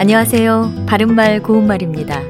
안녕하세요. 0.00 0.86
바른말 0.86 1.42
고운말입니다. 1.42 2.22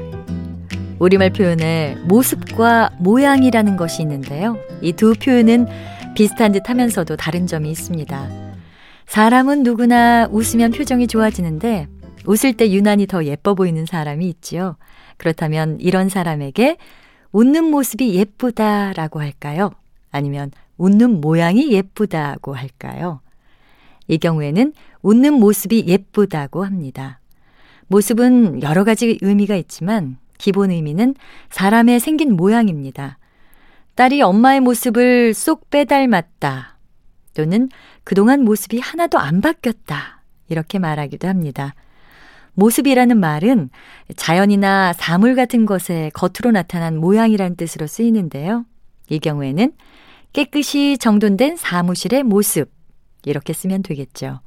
우리말 0.99 1.29
표현에 1.29 1.95
모습과 2.03 2.89
모양이라는 2.99 3.77
것이 3.77 4.01
있는데요. 4.01 4.57
이 4.81 4.91
두 4.91 5.13
표현은 5.13 5.67
비슷한 6.13 6.51
듯 6.51 6.69
하면서도 6.69 7.15
다른 7.15 7.47
점이 7.47 7.71
있습니다. 7.71 8.27
사람은 9.05 9.63
누구나 9.63 10.27
웃으면 10.29 10.71
표정이 10.71 11.07
좋아지는데 11.07 11.87
웃을 12.25 12.51
때 12.57 12.69
유난히 12.69 13.07
더 13.07 13.23
예뻐 13.23 13.53
보이는 13.53 13.85
사람이 13.85 14.27
있지요. 14.27 14.75
그렇다면 15.15 15.77
이런 15.79 16.09
사람에게 16.09 16.75
웃는 17.31 17.63
모습이 17.63 18.15
예쁘다라고 18.15 19.21
할까요? 19.21 19.71
아니면 20.11 20.51
웃는 20.77 21.21
모양이 21.21 21.71
예쁘다고 21.71 22.53
할까요? 22.53 23.21
이 24.09 24.17
경우에는 24.17 24.73
웃는 25.03 25.35
모습이 25.35 25.85
예쁘다고 25.87 26.65
합니다. 26.65 27.20
모습은 27.91 28.63
여러 28.63 28.85
가지 28.85 29.17
의미가 29.21 29.55
있지만 29.57 30.17
기본 30.37 30.71
의미는 30.71 31.13
사람의 31.49 31.99
생긴 31.99 32.37
모양입니다. 32.37 33.17
딸이 33.95 34.21
엄마의 34.21 34.61
모습을 34.61 35.33
쏙 35.33 35.69
빼닮았다. 35.69 36.77
또는 37.33 37.69
그동안 38.05 38.43
모습이 38.43 38.79
하나도 38.79 39.19
안 39.19 39.41
바뀌었다. 39.41 40.23
이렇게 40.47 40.79
말하기도 40.79 41.27
합니다. 41.27 41.75
모습이라는 42.53 43.17
말은 43.19 43.69
자연이나 44.15 44.93
사물 44.93 45.35
같은 45.35 45.65
것에 45.65 46.11
겉으로 46.13 46.51
나타난 46.51 46.97
모양이라는 46.97 47.57
뜻으로 47.57 47.87
쓰이는데요. 47.87 48.65
이 49.09 49.19
경우에는 49.19 49.73
깨끗이 50.31 50.97
정돈된 50.97 51.57
사무실의 51.57 52.23
모습. 52.23 52.71
이렇게 53.25 53.51
쓰면 53.51 53.83
되겠죠. 53.83 54.39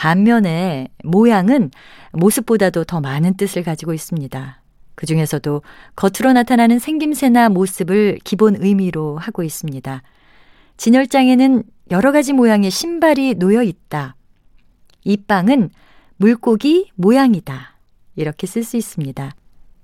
반면에 0.00 0.88
모양은 1.04 1.70
모습보다도 2.12 2.84
더 2.84 3.02
많은 3.02 3.36
뜻을 3.36 3.62
가지고 3.62 3.92
있습니다. 3.92 4.62
그 4.94 5.04
중에서도 5.04 5.60
겉으로 5.94 6.32
나타나는 6.32 6.78
생김새나 6.78 7.50
모습을 7.50 8.18
기본 8.24 8.56
의미로 8.58 9.18
하고 9.18 9.42
있습니다. 9.42 10.02
진열장에는 10.78 11.64
여러 11.90 12.12
가지 12.12 12.32
모양의 12.32 12.70
신발이 12.70 13.34
놓여 13.34 13.62
있다. 13.62 14.16
이 15.04 15.18
빵은 15.18 15.68
물고기 16.16 16.90
모양이다. 16.94 17.76
이렇게 18.16 18.46
쓸 18.46 18.64
수 18.64 18.78
있습니다. 18.78 19.32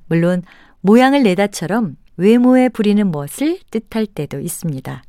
물론 0.07 0.43
모양을 0.81 1.25
내다처럼 1.25 1.97
외모에 2.17 2.71
부리는 2.71 3.11
멋을 3.11 3.59
뜻할 3.71 4.07
때도 4.07 4.41
있습니다. 4.41 5.03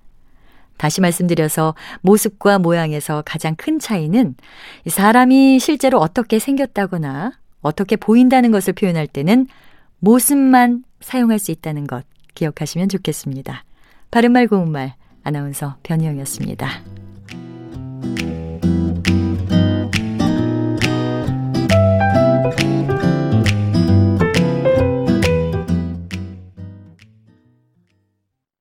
다시 0.78 1.02
말씀드려서 1.02 1.75
모습과 2.02 2.59
모양에서 2.59 3.23
가장 3.25 3.56
큰 3.56 3.80
차이는 3.80 4.36
사람이 4.88 5.59
실제로 5.59 6.00
어떻게 6.00 6.39
생겼다거나 6.39 7.34
어떻게 7.61 7.95
보인다는 7.95 8.52
것을 8.52 8.73
표현할 8.73 9.08
때는 9.08 9.47
모습만 10.00 10.84
사용할 11.02 11.39
수 11.39 11.52
있다는 11.52 11.88
것 11.88 12.06
기억하시면 12.36 12.89
좋겠습니다. 12.89 13.64
바른말 14.11 14.47
고운말 14.47 14.94
아나운서 15.23 15.75
변희영이었습니다. 15.84 16.97